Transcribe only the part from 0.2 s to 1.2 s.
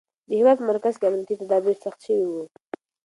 د هېواد په مرکز کې